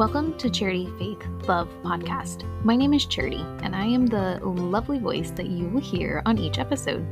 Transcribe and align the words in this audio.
Welcome 0.00 0.38
to 0.38 0.48
Charity 0.48 0.90
Faith 0.98 1.22
Love 1.46 1.68
Podcast. 1.82 2.46
My 2.64 2.74
name 2.74 2.94
is 2.94 3.04
Charity, 3.04 3.44
and 3.62 3.76
I 3.76 3.84
am 3.84 4.06
the 4.06 4.40
lovely 4.42 4.98
voice 4.98 5.30
that 5.32 5.48
you 5.48 5.68
will 5.68 5.82
hear 5.82 6.22
on 6.24 6.38
each 6.38 6.58
episode. 6.58 7.06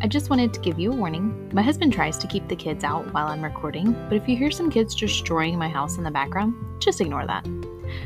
I 0.00 0.06
just 0.06 0.30
wanted 0.30 0.54
to 0.54 0.60
give 0.60 0.78
you 0.78 0.92
a 0.92 0.94
warning. 0.94 1.50
My 1.52 1.62
husband 1.62 1.92
tries 1.92 2.16
to 2.18 2.28
keep 2.28 2.46
the 2.46 2.54
kids 2.54 2.84
out 2.84 3.12
while 3.12 3.26
I'm 3.26 3.42
recording, 3.42 3.92
but 4.08 4.14
if 4.14 4.28
you 4.28 4.36
hear 4.36 4.52
some 4.52 4.70
kids 4.70 4.94
destroying 4.94 5.58
my 5.58 5.68
house 5.68 5.98
in 5.98 6.04
the 6.04 6.12
background, 6.12 6.54
just 6.78 7.00
ignore 7.00 7.26
that. 7.26 7.44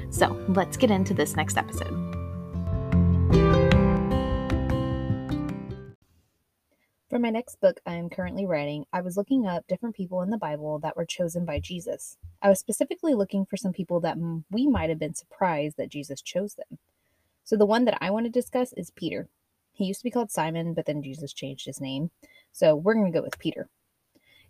So 0.09 0.43
let's 0.49 0.79
get 0.79 0.91
into 0.91 1.13
this 1.13 1.37
next 1.37 1.59
episode. 1.59 2.12
For 7.13 7.19
my 7.19 7.29
next 7.29 7.61
book 7.61 7.79
I 7.85 7.97
am 7.97 8.09
currently 8.09 8.47
writing, 8.47 8.87
I 8.91 9.03
was 9.03 9.19
looking 9.19 9.47
up 9.47 9.67
different 9.67 9.95
people 9.95 10.23
in 10.23 10.31
the 10.31 10.39
Bible 10.39 10.79
that 10.79 10.97
were 10.97 11.05
chosen 11.05 11.45
by 11.45 11.61
Jesus. 11.61 12.17
I 12.41 12.49
was 12.49 12.59
specifically 12.59 13.13
looking 13.13 13.45
for 13.45 13.59
some 13.59 13.75
people 13.75 14.01
that 14.01 14.17
we 14.51 14.67
might 14.67 14.89
have 14.89 14.99
been 14.99 15.15
surprised 15.15 15.77
that 15.77 15.91
Jesus 15.91 16.23
chose 16.23 16.55
them. 16.55 16.79
So 17.45 17.55
the 17.55 17.67
one 17.67 17.85
that 17.85 17.99
I 18.01 18.09
want 18.09 18.25
to 18.25 18.31
discuss 18.31 18.73
is 18.79 18.93
Peter. 18.97 19.29
He 19.75 19.85
used 19.85 20.01
to 20.01 20.05
be 20.05 20.11
called 20.11 20.31
Simon, 20.31 20.73
but 20.73 20.87
then 20.87 21.03
Jesus 21.03 21.35
changed 21.35 21.67
his 21.67 21.83
name. 21.83 22.11
So 22.51 22.75
we're 22.75 22.95
going 22.95 23.13
to 23.13 23.19
go 23.19 23.23
with 23.23 23.39
Peter. 23.39 23.69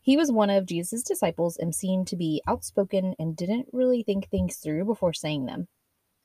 He 0.01 0.17
was 0.17 0.31
one 0.31 0.49
of 0.49 0.67
Jesus' 0.67 1.03
disciples 1.03 1.57
and 1.57 1.75
seemed 1.75 2.07
to 2.07 2.17
be 2.17 2.43
outspoken 2.47 3.17
and 3.19 3.37
didn't 3.37 3.71
really 3.73 4.05
think 4.05 4.29
things 4.29 4.59
through 4.59 4.85
before 4.85 5.13
saying 5.13 5.47
them 5.47 5.67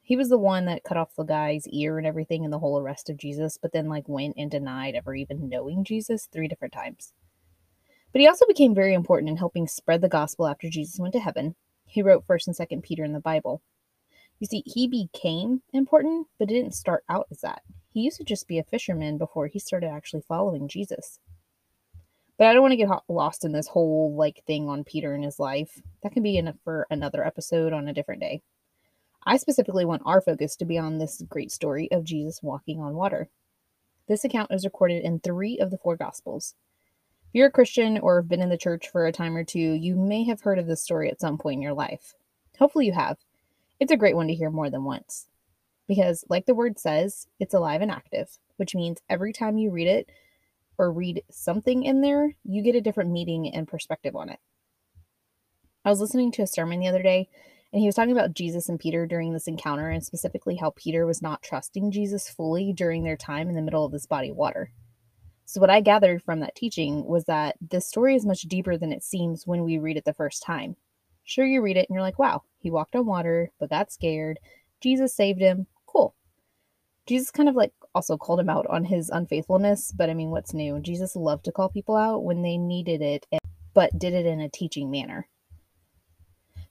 he 0.08 0.16
was 0.16 0.30
the 0.30 0.38
one 0.38 0.64
that 0.64 0.86
cut 0.86 0.96
off 0.96 1.18
the 1.18 1.26
guy's 1.26 1.68
ear 1.68 1.98
and 1.98 2.08
everything 2.08 2.46
in 2.46 2.50
the 2.50 2.60
whole 2.60 2.80
arrest 2.80 3.10
of 3.10 3.18
Jesus, 3.18 3.60
but 3.62 3.74
then 3.74 3.90
like 3.90 4.08
went 4.08 4.36
and 4.38 4.50
denied 4.50 4.96
ever 4.96 5.14
even 5.14 5.50
knowing 5.50 5.84
Jesus 5.84 6.30
three 6.32 6.48
different 6.48 6.74
times. 6.74 7.12
But 8.14 8.22
he 8.22 8.28
also 8.30 8.46
became 8.48 8.74
very 8.74 8.94
important 8.94 9.30
in 9.30 9.36
helping 9.36 9.68
spread 9.68 10.00
the 10.00 10.08
gospel 10.08 10.48
after 10.48 10.70
Jesus 10.70 10.98
went 10.98 11.12
to 11.16 11.20
heaven. 11.20 11.56
He 11.86 12.02
wrote 12.02 12.26
1st 12.26 12.48
and 12.48 12.56
2nd 12.56 12.84
Peter 12.84 13.04
in 13.04 13.12
the 13.12 13.20
Bible. 13.20 13.62
You 14.40 14.48
see, 14.48 14.64
he 14.66 14.88
became 14.88 15.62
important, 15.74 16.28
but 16.40 16.48
didn't 16.48 16.74
start 16.74 17.04
out 17.10 17.28
as 17.30 17.42
that. 17.42 17.64
He 17.92 18.00
used 18.00 18.16
to 18.20 18.24
just 18.24 18.48
be 18.48 18.60
a 18.60 18.64
fisherman 18.64 19.18
before 19.18 19.48
he 19.48 19.60
started 19.60 19.90
actually 19.90 20.22
following 20.22 20.70
Jesus. 20.70 21.20
But 22.38 22.48
I 22.48 22.54
don't 22.54 22.62
want 22.62 22.72
to 22.72 22.78
get 22.78 22.90
lost 23.10 23.44
in 23.44 23.52
this 23.52 23.68
whole 23.68 24.16
like 24.16 24.42
thing 24.48 24.70
on 24.70 24.86
Peter 24.86 25.14
and 25.14 25.26
his 25.26 25.38
life. 25.38 25.82
That 26.02 26.14
can 26.14 26.24
be 26.24 26.38
enough 26.38 26.56
for 26.64 26.88
another 26.90 27.26
episode 27.26 27.74
on 27.74 27.90
a 27.90 27.94
different 27.94 28.22
day. 28.22 28.42
I 29.28 29.36
specifically 29.36 29.84
want 29.84 30.04
our 30.06 30.22
focus 30.22 30.56
to 30.56 30.64
be 30.64 30.78
on 30.78 31.00
this 31.00 31.22
great 31.28 31.52
story 31.52 31.92
of 31.92 32.06
Jesus 32.06 32.42
walking 32.42 32.80
on 32.80 32.94
water. 32.94 33.28
This 34.08 34.24
account 34.24 34.54
is 34.54 34.64
recorded 34.64 35.04
in 35.04 35.20
three 35.20 35.60
of 35.60 35.70
the 35.70 35.78
four 35.78 35.98
Gospels. 35.98 36.56
If 37.28 37.36
you're 37.36 37.48
a 37.48 37.52
Christian 37.52 37.98
or 37.98 38.22
have 38.22 38.30
been 38.30 38.42
in 38.42 38.48
the 38.48 38.58
church 38.58 38.88
for 38.88 39.06
a 39.06 39.12
time 39.12 39.36
or 39.36 39.44
two, 39.44 39.60
you 39.60 39.98
may 39.98 40.24
have 40.24 40.40
heard 40.40 40.58
of 40.58 40.66
this 40.66 40.82
story 40.82 41.12
at 41.12 41.20
some 41.20 41.38
point 41.38 41.56
in 41.56 41.62
your 41.62 41.74
life. 41.74 42.14
Hopefully, 42.58 42.86
you 42.86 42.94
have. 42.94 43.18
It's 43.82 43.92
a 43.92 43.98
great 43.98 44.16
one 44.16 44.30
to 44.30 44.34
hear 44.34 44.50
more 44.50 44.70
than 44.70 44.86
once. 44.86 45.28
Because, 45.90 46.24
like 46.30 46.46
the 46.46 46.56
word 46.56 46.80
says, 46.80 47.28
it's 47.38 47.54
alive 47.54 47.82
and 47.82 47.92
active, 47.92 48.38
which 48.56 48.76
means 48.76 49.02
every 49.10 49.34
time 49.34 49.58
you 49.58 49.72
read 49.72 49.90
it 49.90 50.10
or 50.78 50.90
read 50.90 51.22
something 51.30 51.84
in 51.84 52.00
there, 52.00 52.38
you 52.46 52.64
get 52.64 52.76
a 52.76 52.82
different 52.82 53.12
meaning 53.12 53.54
and 53.54 53.68
perspective 53.68 54.16
on 54.16 54.30
it. 54.30 54.40
I 55.84 55.90
was 55.90 56.00
listening 56.00 56.32
to 56.32 56.44
a 56.44 56.48
sermon 56.48 56.80
the 56.80 56.88
other 56.88 57.04
day 57.04 57.28
and 57.74 57.82
he 57.82 57.86
was 57.86 57.96
talking 57.96 58.12
about 58.12 58.34
Jesus 58.34 58.70
and 58.70 58.80
Peter 58.80 59.06
during 59.06 59.34
this 59.34 59.48
encounter, 59.48 59.90
and 59.90 60.04
specifically 60.04 60.56
how 60.56 60.74
Peter 60.76 61.06
was 61.06 61.22
not 61.22 61.44
trusting 61.44 61.92
Jesus 61.92 62.30
fully 62.30 62.72
during 62.74 63.04
their 63.04 63.18
time 63.18 63.50
in 63.50 63.56
the 63.56 63.62
middle 63.62 63.86
of 63.86 63.92
this 63.92 64.06
body 64.06 64.30
of 64.30 64.38
water. 64.38 64.72
So, 65.46 65.62
what 65.62 65.70
I 65.70 65.82
gathered 65.82 66.24
from 66.24 66.40
that 66.42 66.56
teaching 66.56 67.06
was 67.06 67.26
that 67.26 67.56
this 67.62 67.88
story 67.88 68.16
is 68.16 68.26
much 68.26 68.42
deeper 68.44 68.78
than 68.78 68.92
it 68.92 69.04
seems 69.04 69.48
when 69.48 69.64
we 69.64 69.78
read 69.78 69.98
it 69.98 70.06
the 70.06 70.14
first 70.14 70.44
time. 70.44 70.76
Sure, 71.24 71.46
you 71.46 71.62
read 71.62 71.78
it 71.78 71.88
and 71.90 71.96
you're 71.96 72.04
like, 72.04 72.20
wow, 72.20 72.44
he 72.60 72.72
walked 72.72 72.96
on 72.96 73.06
water, 73.06 73.52
but 73.60 73.70
got 73.70 73.92
scared. 73.92 74.40
Jesus 74.82 75.14
saved 75.14 75.42
him. 75.42 75.68
Cool. 75.86 76.16
Jesus 77.06 77.32
kind 77.32 77.50
of 77.50 77.56
like 77.56 77.74
also 77.94 78.18
called 78.18 78.40
him 78.40 78.50
out 78.50 78.68
on 78.68 78.86
his 78.86 79.10
unfaithfulness, 79.10 79.92
but 79.92 80.10
I 80.10 80.14
mean, 80.14 80.32
what's 80.32 80.54
new? 80.54 80.80
Jesus 80.80 81.16
loved 81.16 81.46
to 81.46 81.52
call 81.52 81.70
people 81.70 81.96
out 81.96 82.24
when 82.24 82.42
they 82.42 82.58
needed 82.58 83.02
it, 83.02 83.26
but 83.74 83.98
did 83.98 84.14
it 84.14 84.26
in 84.26 84.40
a 84.40 84.50
teaching 84.50 84.92
manner. 84.92 85.28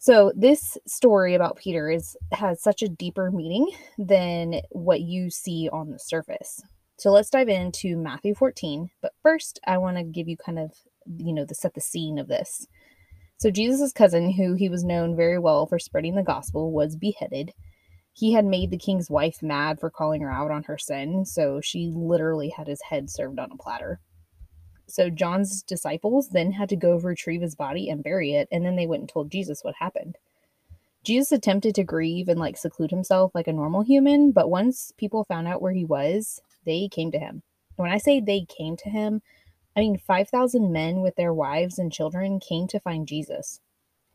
So 0.07 0.31
this 0.37 0.79
story 0.87 1.35
about 1.35 1.57
Peter 1.57 1.91
is 1.91 2.17
has 2.31 2.63
such 2.63 2.81
a 2.81 2.89
deeper 2.89 3.33
meaning 3.33 3.69
than 3.99 4.61
what 4.71 5.01
you 5.01 5.31
see 5.31 5.69
on 5.73 5.91
the 5.91 5.99
surface. 5.99 6.63
So 6.97 7.11
let's 7.11 7.29
dive 7.29 7.49
into 7.49 7.97
Matthew 7.97 8.33
14, 8.37 8.89
but 9.03 9.15
first 9.21 9.59
I 9.67 9.79
want 9.79 9.97
to 9.97 10.05
give 10.05 10.29
you 10.29 10.37
kind 10.37 10.61
of 10.61 10.71
you 11.19 11.35
know 11.35 11.45
the 11.45 11.57
set 11.57 11.75
the 11.75 11.81
scene 11.81 12.21
of 12.21 12.29
this. 12.29 12.69
So 13.39 13.51
Jesus' 13.51 13.93
cousin, 13.93 14.31
who 14.31 14.55
he 14.55 14.69
was 14.69 14.85
known 14.85 15.17
very 15.17 15.41
well 15.41 15.67
for 15.67 15.81
spreading 15.81 16.15
the 16.15 16.23
gospel, 16.23 16.71
was 16.71 16.95
beheaded. 16.95 17.51
He 18.13 18.33
had 18.33 18.45
made 18.45 18.71
the 18.71 18.79
king's 18.79 19.11
wife 19.11 19.43
mad 19.43 19.81
for 19.81 19.91
calling 19.91 20.23
her 20.23 20.31
out 20.31 20.53
on 20.53 20.63
her 20.69 20.79
sin, 20.79 21.25
so 21.25 21.61
she 21.61 21.91
literally 21.93 22.51
had 22.51 22.69
his 22.69 22.83
head 22.91 23.11
served 23.11 23.41
on 23.41 23.51
a 23.51 23.57
platter. 23.57 23.99
So 24.87 25.11
John's 25.11 25.63
disciples 25.63 26.29
then 26.29 26.53
had 26.53 26.69
to 26.69 26.77
go 26.77 26.97
retrieve 26.97 27.43
his 27.43 27.55
body 27.55 27.89
and 27.91 28.05
bury 28.05 28.35
it, 28.35 28.49
and 28.53 28.65
then 28.65 28.77
they 28.77 28.87
went 28.87 29.01
and 29.01 29.09
told 29.09 29.31
Jesus 29.31 29.65
what 29.65 29.75
happened. 29.77 30.17
Jesus 31.03 31.31
attempted 31.33 31.75
to 31.77 31.85
grieve 31.85 32.29
and 32.29 32.41
like 32.41 32.57
seclude 32.57 32.91
himself 32.91 33.33
like 33.35 33.47
a 33.47 33.53
normal 33.53 33.83
human, 33.83 34.33
but 34.33 34.51
once 34.51 34.93
people 34.97 35.25
found 35.25 35.47
out 35.47 35.63
where 35.63 35.73
he 35.73 35.85
was, 35.85 36.41
they 36.65 36.89
came 36.89 37.13
to 37.13 37.19
him. 37.19 37.43
When 37.77 37.91
I 37.91 37.99
say 37.99 38.21
they 38.21 38.45
came 38.45 38.77
to 38.79 38.91
him, 38.91 39.23
I 39.77 39.81
mean 39.81 39.99
5,000 39.99 40.73
men 40.73 41.03
with 41.03 41.15
their 41.17 41.35
wives 41.35 41.79
and 41.79 41.93
children 41.93 42.41
came 42.41 42.67
to 42.69 42.81
find 42.81 43.07
Jesus, 43.07 43.61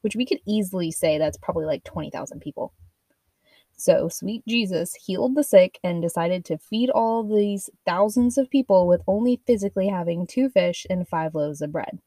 which 0.02 0.16
we 0.16 0.26
could 0.26 0.40
easily 0.46 0.92
say 0.92 1.18
that's 1.18 1.38
probably 1.38 1.66
like 1.66 1.84
20,000 1.84 2.40
people. 2.42 2.74
So, 3.81 4.09
sweet 4.09 4.44
Jesus 4.47 4.94
healed 4.94 5.34
the 5.34 5.44
sick 5.44 5.80
and 5.84 6.03
decided 6.03 6.46
to 6.46 6.59
feed 6.59 6.92
all 6.92 7.24
these 7.24 7.68
thousands 7.84 8.38
of 8.38 8.52
people 8.52 8.88
with 8.88 9.02
only 9.08 9.42
physically 9.47 9.88
having 9.88 10.28
two 10.28 10.50
fish 10.50 10.86
and 10.88 11.08
five 11.08 11.34
loaves 11.34 11.64
of 11.64 11.72
bread. 11.72 11.97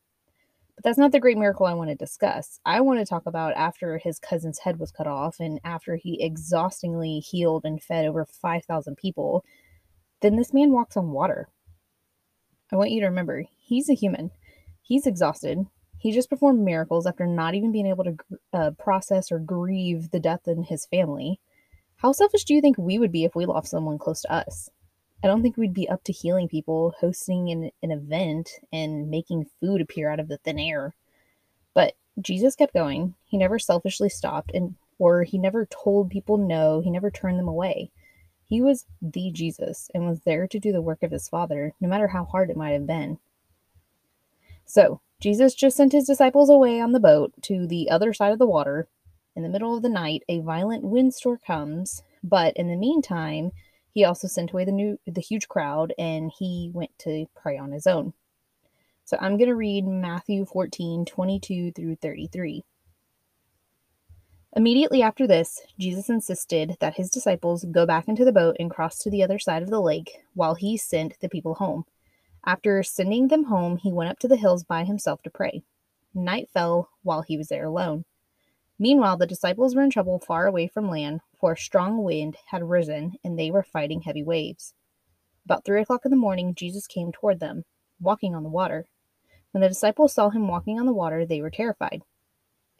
But 0.77 0.85
that's 0.85 0.99
not 0.99 1.11
the 1.11 1.19
great 1.19 1.37
miracle 1.37 1.67
I 1.67 1.75
want 1.75 1.91
to 1.91 1.97
discuss. 1.97 2.61
I 2.65 2.81
want 2.81 3.01
to 3.01 3.05
talk 3.05 3.27
about 3.27 3.57
after 3.57 3.99
his 3.99 4.21
cousin's 4.21 4.61
head 4.61 4.79
was 4.79 4.93
cut 4.93 5.09
off 5.09 5.41
and 5.41 5.59
after 5.65 5.97
he 5.97 6.23
exhaustingly 6.23 7.19
healed 7.19 7.65
and 7.65 7.83
fed 7.83 8.07
over 8.07 8.25
5,000 8.25 8.97
people, 8.97 9.45
then 10.23 10.37
this 10.37 10.55
man 10.55 10.71
walks 10.71 10.97
on 10.97 11.11
water. 11.11 11.49
I 12.71 12.77
want 12.77 12.93
you 12.93 13.01
to 13.01 13.07
remember, 13.07 13.43
he's 13.59 13.89
a 13.89 13.95
human. 13.95 14.31
He's 14.81 15.09
exhausted. 15.09 15.67
He 15.99 16.13
just 16.13 16.31
performed 16.31 16.65
miracles 16.65 17.05
after 17.05 17.27
not 17.27 17.57
even 17.57 17.73
being 17.73 17.89
able 17.89 18.05
to 18.05 18.17
uh, 18.53 18.71
process 18.79 19.33
or 19.33 19.41
grieve 19.41 20.13
the 20.13 20.21
death 20.21 20.47
in 20.47 20.63
his 20.63 20.87
family. 20.87 21.41
How 22.05 22.13
selfish 22.13 22.45
do 22.45 22.53
you 22.53 22.61
think 22.61 22.77
we 22.77 22.99
would 22.99 23.13
be 23.13 23.25
if 23.25 23.35
we 23.35 23.47
lost 23.47 23.71
someone 23.71 23.97
close 23.97 24.21
to 24.21 24.31
us? 24.31 24.69
I 25.23 25.27
don't 25.27 25.41
think 25.41 25.57
we'd 25.57 25.73
be 25.73 25.89
up 25.89 26.05
to 26.05 26.13
healing 26.13 26.49
people, 26.49 26.95
hosting 27.01 27.49
an, 27.49 27.71
an 27.83 27.91
event, 27.91 28.51
and 28.71 29.09
making 29.09 29.47
food 29.59 29.81
appear 29.81 30.11
out 30.11 30.21
of 30.21 30.29
the 30.29 30.37
thin 30.37 30.59
air. 30.59 30.95
But 31.73 31.95
Jesus 32.21 32.57
kept 32.57 32.75
going. 32.75 33.15
He 33.25 33.39
never 33.39 33.59
selfishly 33.59 34.11
stopped, 34.11 34.51
and 34.53 34.75
or 34.99 35.23
he 35.23 35.39
never 35.39 35.65
told 35.65 36.11
people 36.11 36.37
no. 36.37 36.83
He 36.83 36.91
never 36.91 37.11
turned 37.11 37.39
them 37.39 37.49
away. 37.49 37.91
He 38.45 38.61
was 38.61 38.85
the 39.01 39.31
Jesus 39.33 39.91
and 39.95 40.07
was 40.07 40.21
there 40.27 40.47
to 40.47 40.61
do 40.61 40.73
the 40.73 40.83
work 40.83 41.03
of 41.03 41.11
his 41.11 41.27
Father, 41.27 41.73
no 41.81 41.89
matter 41.89 42.09
how 42.09 42.27
hard 42.27 42.51
it 42.51 42.57
might 42.59 42.73
have 42.73 42.87
been. 42.87 43.17
So, 44.67 45.01
Jesus 45.21 45.55
just 45.55 45.79
sent 45.79 45.93
his 45.93 46.05
disciples 46.05 46.51
away 46.51 46.83
on 46.83 46.93
the 46.93 47.01
boat 47.01 47.33
to 47.45 47.67
the 47.67 47.89
other 47.89 48.13
side 48.13 48.35
of 48.35 48.39
the 48.39 48.47
water 48.47 48.89
in 49.37 49.43
the 49.43 49.49
middle 49.49 49.77
of 49.77 49.83
the 49.83 49.89
night, 49.89 50.23
a 50.29 50.41
violent 50.41 50.85
windstorm 50.85 51.39
comes, 51.47 52.03
but 52.23 52.57
in 52.57 52.69
the 52.69 52.77
meantime, 52.77 53.51
he 53.93 54.05
also 54.05 54.29
sent 54.29 54.53
away 54.53 54.65
the 54.65 54.73
new 54.73 54.99
the 55.07 55.21
huge 55.21 55.49
crowd 55.49 55.93
and 55.99 56.33
he 56.37 56.71
went 56.73 56.91
to 57.01 57.27
pray 57.35 57.57
on 57.57 57.73
his 57.73 57.87
own. 57.87 58.13
So 59.05 59.17
I'm 59.21 59.37
going 59.37 59.49
to 59.49 59.55
read 59.55 59.87
Matthew 59.87 60.47
14, 60.47 61.05
22 61.05 61.73
through 61.73 61.97
33. 61.97 62.65
Immediately 64.57 65.03
after 65.03 65.27
this, 65.27 65.61
Jesus 65.79 66.09
insisted 66.09 66.77
that 66.81 66.95
his 66.95 67.11
disciples 67.11 67.65
go 67.71 67.87
back 67.87 68.07
into 68.07 68.25
the 68.25 68.33
boat 68.33 68.57
and 68.61 68.71
cross 68.71 68.99
to 68.99 69.11
the 69.11 69.23
other 69.23 69.39
side 69.39 69.63
of 69.63 69.71
the 69.71 69.81
lake 69.81 70.11
while 70.35 70.55
he 70.55 70.77
sent 70.77 71.19
the 71.21 71.29
people 71.29 71.55
home. 71.55 71.85
After 72.47 72.83
sending 72.83 73.29
them 73.29 73.45
home, 73.45 73.79
he 73.79 73.93
went 73.93 74.11
up 74.11 74.19
to 74.21 74.29
the 74.29 74.37
hills 74.37 74.65
by 74.65 74.85
himself 74.85 75.23
to 75.23 75.31
pray. 75.31 75.65
Night 76.15 76.49
fell 76.53 76.89
while 77.03 77.23
he 77.23 77.37
was 77.37 77.49
there 77.49 77.65
alone. 77.65 78.05
Meanwhile, 78.79 79.19
the 79.19 79.27
disciples 79.27 79.75
were 79.75 79.83
in 79.83 79.91
trouble 79.91 80.19
far 80.19 80.47
away 80.47 80.67
from 80.67 80.91
land, 80.91 81.21
for 81.39 81.53
a 81.53 81.57
strong 81.57 82.03
wind 82.03 82.37
had 82.51 82.69
risen 82.69 83.15
and 83.23 83.39
they 83.39 83.51
were 83.51 83.63
fighting 83.63 84.03
heavy 84.03 84.23
waves. 84.23 84.75
About 85.45 85.65
three 85.65 85.83
o'clock 85.83 86.05
in 86.05 86.11
the 86.11 86.17
morning, 86.17 86.55
Jesus 86.55 86.87
came 86.87 87.13
toward 87.13 87.39
them, 87.39 87.65
walking 88.01 88.35
on 88.35 88.43
the 88.43 88.49
water. 88.49 88.87
When 89.53 89.61
the 89.61 89.69
disciples 89.69 90.13
saw 90.13 90.31
him 90.31 90.49
walking 90.49 90.81
on 90.81 90.87
the 90.87 90.93
water, 90.93 91.25
they 91.25 91.41
were 91.41 91.51
terrified. 91.51 92.03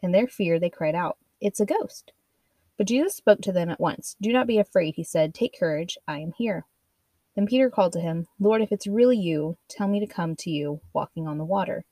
In 0.01 0.11
their 0.11 0.27
fear, 0.27 0.59
they 0.59 0.69
cried 0.69 0.95
out, 0.95 1.17
It's 1.39 1.59
a 1.59 1.65
ghost! 1.65 2.11
But 2.77 2.87
Jesus 2.87 3.15
spoke 3.15 3.41
to 3.41 3.53
them 3.53 3.69
at 3.69 3.79
once. 3.79 4.17
Do 4.21 4.33
not 4.33 4.47
be 4.47 4.57
afraid, 4.57 4.95
he 4.95 5.03
said. 5.03 5.33
Take 5.33 5.57
courage, 5.57 5.97
I 6.07 6.19
am 6.19 6.33
here. 6.37 6.65
Then 7.35 7.47
Peter 7.47 7.69
called 7.69 7.93
to 7.93 8.01
him, 8.01 8.27
Lord, 8.39 8.61
if 8.61 8.71
it's 8.71 8.87
really 8.87 9.17
you, 9.17 9.57
tell 9.69 9.87
me 9.87 9.99
to 10.01 10.07
come 10.07 10.35
to 10.37 10.49
you, 10.49 10.81
walking 10.93 11.27
on 11.27 11.37
the 11.37 11.45
water. 11.45 11.85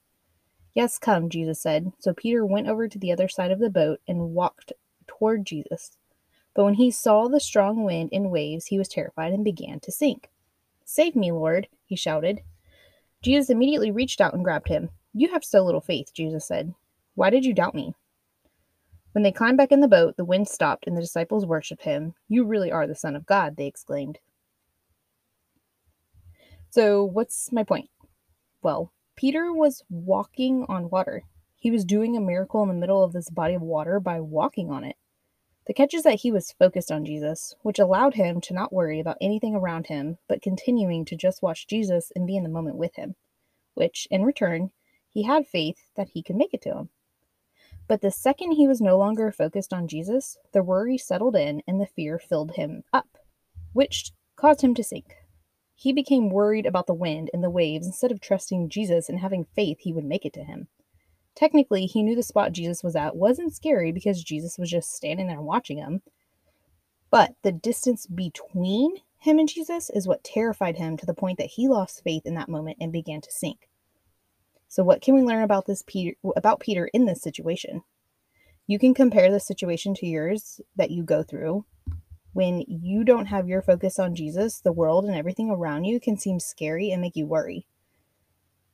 Yes, 0.74 0.98
come, 0.98 1.30
Jesus 1.30 1.62
said. 1.62 1.92
So 2.00 2.14
Peter 2.14 2.46
went 2.46 2.68
over 2.68 2.88
to 2.88 2.98
the 2.98 3.12
other 3.12 3.28
side 3.28 3.52
of 3.52 3.60
the 3.60 3.70
boat 3.70 4.00
and 4.08 4.34
walked 4.34 4.74
toward 5.08 5.46
Jesus. 5.46 5.98
But 6.56 6.66
when 6.66 6.76
he 6.76 6.92
saw 6.92 7.28
the 7.28 7.40
strong 7.40 7.84
wind 7.84 8.10
and 8.12 8.32
waves, 8.32 8.68
he 8.68 8.78
was 8.78 8.88
terrified 8.88 9.34
and 9.34 9.44
began 9.44 9.80
to 9.82 9.92
sink. 9.92 10.30
Save 10.86 11.16
me, 11.16 11.32
Lord, 11.32 11.68
he 11.86 11.96
shouted. 11.96 12.42
Jesus 13.22 13.50
immediately 13.50 13.92
reached 13.92 14.20
out 14.20 14.34
and 14.34 14.44
grabbed 14.44 14.68
him. 14.68 14.90
You 15.14 15.30
have 15.30 15.44
so 15.44 15.64
little 15.64 15.82
faith, 15.82 16.14
Jesus 16.14 16.46
said. 16.46 16.74
Why 17.16 17.30
did 17.30 17.46
you 17.46 17.54
doubt 17.54 17.76
me? 17.76 17.94
When 19.14 19.24
they 19.24 19.32
climbed 19.32 19.58
back 19.58 19.72
in 19.72 19.80
the 19.80 19.88
boat, 19.88 20.18
the 20.18 20.26
wind 20.26 20.48
stopped 20.48 20.88
and 20.88 20.98
the 20.98 21.02
disciples 21.02 21.46
worshipped 21.46 21.84
him. 21.84 22.16
You 22.28 22.46
really 22.46 22.72
are 22.72 22.88
the 22.88 22.96
Son 22.96 23.16
of 23.16 23.28
God, 23.28 23.56
they 23.56 23.68
exclaimed. 23.68 24.18
So, 26.72 27.04
what's 27.04 27.52
my 27.52 27.64
point? 27.64 27.90
Well, 28.64 28.92
Peter 29.16 29.54
was 29.54 29.84
walking 29.90 30.66
on 30.68 30.90
water. 30.90 31.24
He 31.56 31.70
was 31.70 31.86
doing 31.86 32.18
a 32.18 32.22
miracle 32.22 32.62
in 32.64 32.68
the 32.68 32.74
middle 32.74 33.04
of 33.04 33.14
this 33.14 33.30
body 33.30 33.54
of 33.54 33.62
water 33.62 34.00
by 34.00 34.20
walking 34.20 34.72
on 34.72 34.84
it. 34.84 34.98
The 35.66 35.74
catch 35.74 35.94
is 35.94 36.04
that 36.04 36.22
he 36.22 36.32
was 36.32 36.52
focused 36.52 36.92
on 36.92 37.06
Jesus, 37.06 37.56
which 37.62 37.80
allowed 37.80 38.16
him 38.16 38.42
to 38.42 38.54
not 38.54 38.74
worry 38.74 39.00
about 39.00 39.18
anything 39.22 39.56
around 39.56 39.88
him, 39.88 40.18
but 40.28 40.42
continuing 40.42 41.06
to 41.06 41.16
just 41.16 41.42
watch 41.42 41.68
Jesus 41.68 42.12
and 42.16 42.28
be 42.28 42.36
in 42.36 42.44
the 42.44 42.50
moment 42.50 42.76
with 42.76 42.96
him, 42.96 43.16
which, 43.76 44.08
in 44.12 44.24
return, 44.24 44.72
he 45.08 45.24
had 45.24 45.48
faith 45.48 45.90
that 45.96 46.10
he 46.10 46.24
could 46.24 46.36
make 46.36 46.54
it 46.54 46.62
to 46.64 46.76
him. 46.76 46.90
But 47.88 48.02
the 48.02 48.12
second 48.12 48.54
he 48.54 48.68
was 48.68 48.82
no 48.82 48.98
longer 48.98 49.32
focused 49.32 49.74
on 49.74 49.88
Jesus, 49.88 50.38
the 50.52 50.64
worry 50.64 50.98
settled 50.98 51.36
in 51.36 51.62
and 51.68 51.80
the 51.80 51.86
fear 51.86 52.20
filled 52.20 52.56
him 52.56 52.84
up, 52.92 53.18
which 53.72 54.12
caused 54.36 54.62
him 54.62 54.74
to 54.74 54.84
sink. 54.84 55.16
He 55.84 55.92
became 55.92 56.30
worried 56.30 56.66
about 56.66 56.88
the 56.88 56.94
wind 56.94 57.30
and 57.34 57.44
the 57.44 57.50
waves 57.50 57.86
instead 57.86 58.10
of 58.10 58.22
trusting 58.22 58.70
Jesus 58.70 59.10
and 59.10 59.20
having 59.20 59.44
faith 59.54 59.80
he 59.82 59.92
would 59.92 60.06
make 60.06 60.24
it 60.24 60.32
to 60.32 60.44
him. 60.46 60.70
Technically, 61.36 61.88
he 61.88 62.04
knew 62.04 62.16
the 62.16 62.24
spot 62.24 62.54
Jesus 62.54 62.86
was 62.86 62.96
at 62.96 63.18
wasn't 63.18 63.54
scary 63.54 63.92
because 63.92 64.24
Jesus 64.24 64.58
was 64.58 64.72
just 64.72 64.94
standing 64.94 65.28
there 65.28 65.42
watching 65.42 65.80
him. 65.80 66.02
But 67.12 67.36
the 67.42 67.52
distance 67.52 68.08
between 68.08 68.96
him 69.20 69.40
and 69.40 69.50
Jesus 69.50 69.90
is 69.90 70.08
what 70.08 70.24
terrified 70.24 70.78
him 70.78 70.96
to 70.96 71.06
the 71.06 71.14
point 71.14 71.38
that 71.38 71.48
he 71.48 71.68
lost 71.68 72.02
faith 72.02 72.26
in 72.26 72.36
that 72.36 72.48
moment 72.48 72.78
and 72.80 72.94
began 72.94 73.20
to 73.20 73.30
sink. 73.30 73.68
So 74.70 74.86
what 74.86 75.02
can 75.02 75.16
we 75.16 75.22
learn 75.22 75.44
about 75.44 75.66
this 75.66 75.84
Peter 75.86 76.16
about 76.38 76.62
Peter 76.62 76.90
in 76.94 77.08
this 77.08 77.22
situation? 77.22 77.84
You 78.68 78.80
can 78.80 78.94
compare 78.94 79.30
the 79.30 79.42
situation 79.42 79.96
to 79.96 80.06
yours 80.06 80.62
that 80.78 80.92
you 80.92 81.04
go 81.04 81.24
through 81.24 81.66
when 82.34 82.64
you 82.68 83.04
don't 83.04 83.28
have 83.28 83.48
your 83.48 83.62
focus 83.62 84.00
on 84.00 84.16
Jesus, 84.16 84.60
the 84.60 84.72
world 84.72 85.06
and 85.06 85.16
everything 85.16 85.50
around 85.50 85.86
you 85.86 86.00
can 86.00 86.18
seem 86.18 86.40
scary 86.40 86.92
and 86.92 87.02
make 87.02 87.16
you 87.16 87.26
worry. 87.26 87.66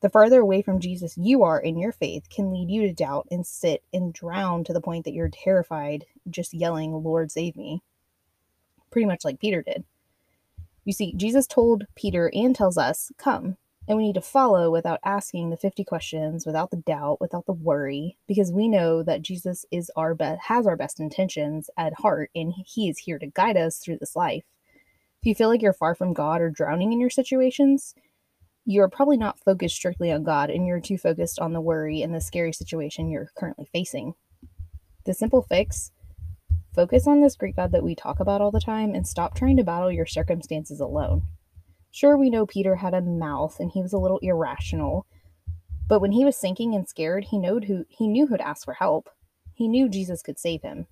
The 0.01 0.09
farther 0.09 0.39
away 0.39 0.61
from 0.61 0.79
Jesus 0.79 1.17
you 1.17 1.43
are 1.43 1.59
in 1.59 1.77
your 1.77 1.91
faith 1.91 2.29
can 2.29 2.53
lead 2.53 2.71
you 2.71 2.83
to 2.83 2.93
doubt 2.93 3.27
and 3.29 3.45
sit 3.45 3.83
and 3.93 4.13
drown 4.13 4.63
to 4.63 4.73
the 4.73 4.81
point 4.81 5.03
that 5.05 5.13
you're 5.13 5.29
terrified, 5.29 6.05
just 6.29 6.53
yelling, 6.53 6.93
Lord, 6.93 7.31
save 7.31 7.57
me. 7.57 7.81
Pretty 8.91 9.05
much 9.05 9.25
like 9.25 9.41
Peter 9.41 9.61
did. 9.61 9.83
You 10.85 10.93
see, 10.93 11.13
Jesus 11.15 11.45
told 11.45 11.85
Peter 11.95 12.31
and 12.33 12.55
tells 12.55 12.77
us, 12.77 13.11
Come, 13.17 13.57
and 13.89 13.97
we 13.97 14.05
need 14.05 14.13
to 14.13 14.21
follow 14.21 14.69
without 14.69 14.99
asking 15.03 15.49
the 15.49 15.57
50 15.57 15.83
questions, 15.83 16.45
without 16.45 16.69
the 16.69 16.77
doubt, 16.77 17.19
without 17.19 17.47
the 17.47 17.53
worry, 17.53 18.17
because 18.27 18.51
we 18.51 18.67
know 18.67 19.01
that 19.01 19.23
Jesus 19.23 19.65
is 19.71 19.89
our 19.95 20.15
has 20.43 20.67
our 20.67 20.77
best 20.77 20.99
intentions 20.99 21.71
at 21.75 21.99
heart 21.99 22.29
and 22.35 22.53
he 22.67 22.87
is 22.87 22.99
here 22.99 23.17
to 23.17 23.25
guide 23.25 23.57
us 23.57 23.79
through 23.79 23.97
this 23.97 24.15
life. 24.15 24.43
If 25.21 25.25
you 25.25 25.33
feel 25.33 25.49
like 25.49 25.63
you're 25.63 25.73
far 25.73 25.95
from 25.95 26.13
God 26.13 26.39
or 26.39 26.51
drowning 26.51 26.93
in 26.93 27.01
your 27.01 27.09
situations, 27.09 27.95
you're 28.63 28.89
probably 28.89 29.17
not 29.17 29.39
focused 29.39 29.77
strictly 29.77 30.11
on 30.11 30.23
God 30.23 30.51
and 30.51 30.67
you're 30.67 30.79
too 30.79 30.99
focused 30.99 31.39
on 31.39 31.53
the 31.53 31.59
worry 31.59 32.03
and 32.03 32.13
the 32.13 32.21
scary 32.21 32.53
situation 32.53 33.09
you're 33.09 33.31
currently 33.35 33.67
facing. 33.73 34.13
The 35.05 35.15
simple 35.15 35.41
fix 35.41 35.91
focus 36.75 37.07
on 37.07 37.21
this 37.21 37.35
great 37.35 37.55
God 37.55 37.71
that 37.71 37.83
we 37.83 37.95
talk 37.95 38.19
about 38.19 38.39
all 38.39 38.51
the 38.51 38.61
time 38.61 38.93
and 38.93 39.07
stop 39.07 39.35
trying 39.35 39.57
to 39.57 39.63
battle 39.63 39.91
your 39.91 40.05
circumstances 40.05 40.79
alone. 40.79 41.23
Sure, 41.91 42.17
we 42.17 42.29
know 42.29 42.45
Peter 42.45 42.75
had 42.75 42.93
a 42.93 43.01
mouth 43.01 43.59
and 43.59 43.71
he 43.71 43.81
was 43.81 43.93
a 43.93 43.97
little 43.97 44.19
irrational, 44.19 45.05
but 45.87 46.01
when 46.01 46.11
he 46.11 46.23
was 46.23 46.37
sinking 46.37 46.75
and 46.75 46.87
scared, 46.87 47.25
he 47.25 47.39
knew 47.39 47.59
who 47.59 47.85
he 47.89 48.07
knew 48.07 48.27
who 48.27 48.37
to 48.37 48.47
ask 48.47 48.63
for 48.63 48.75
help. 48.75 49.09
He 49.53 49.67
knew 49.67 49.89
Jesus 49.89 50.21
could 50.21 50.37
save 50.37 50.61
him. 50.61 50.85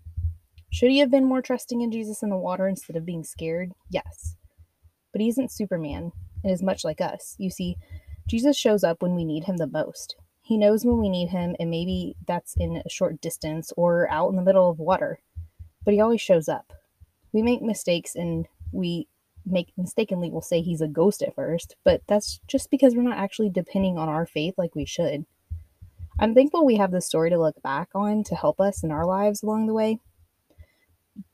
Should 0.71 0.89
he 0.89 0.99
have 0.99 1.11
been 1.11 1.25
more 1.25 1.41
trusting 1.41 1.81
in 1.81 1.91
Jesus 1.91 2.23
in 2.23 2.29
the 2.29 2.37
water 2.37 2.67
instead 2.67 2.95
of 2.95 3.05
being 3.05 3.23
scared? 3.23 3.71
Yes. 3.89 4.35
But 5.11 5.21
he 5.21 5.29
isn't 5.29 5.51
Superman 5.51 6.11
and 6.43 6.51
is 6.51 6.63
much 6.63 6.83
like 6.83 6.99
us. 6.99 7.35
You 7.37 7.49
see, 7.49 7.77
Jesus 8.27 8.57
shows 8.57 8.83
up 8.83 9.01
when 9.01 9.15
we 9.15 9.23
need 9.23 9.45
him 9.45 9.57
the 9.57 9.67
most. 9.67 10.15
He 10.41 10.57
knows 10.57 10.83
when 10.83 10.99
we 10.99 11.09
need 11.09 11.29
him, 11.29 11.55
and 11.59 11.69
maybe 11.69 12.15
that's 12.25 12.55
in 12.57 12.81
a 12.85 12.89
short 12.89 13.21
distance 13.21 13.71
or 13.77 14.09
out 14.09 14.29
in 14.29 14.35
the 14.35 14.41
middle 14.41 14.69
of 14.69 14.79
water. 14.79 15.19
But 15.85 15.93
he 15.93 16.01
always 16.01 16.21
shows 16.21 16.49
up. 16.49 16.73
We 17.33 17.41
make 17.41 17.61
mistakes 17.61 18.15
and 18.15 18.47
we 18.71 19.07
make 19.49 19.71
mistakenly 19.77 20.29
will 20.29 20.41
say 20.41 20.61
he's 20.61 20.81
a 20.81 20.87
ghost 20.87 21.21
at 21.21 21.35
first, 21.35 21.75
but 21.83 22.01
that's 22.07 22.39
just 22.47 22.69
because 22.69 22.95
we're 22.95 23.01
not 23.01 23.17
actually 23.17 23.49
depending 23.49 23.97
on 23.97 24.09
our 24.09 24.25
faith 24.25 24.55
like 24.57 24.75
we 24.75 24.85
should. 24.85 25.25
I'm 26.19 26.33
thankful 26.33 26.65
we 26.65 26.77
have 26.77 26.91
this 26.91 27.05
story 27.05 27.29
to 27.29 27.37
look 27.37 27.61
back 27.61 27.89
on 27.93 28.23
to 28.25 28.35
help 28.35 28.59
us 28.59 28.83
in 28.83 28.91
our 28.91 29.05
lives 29.05 29.43
along 29.43 29.67
the 29.67 29.73
way. 29.73 29.99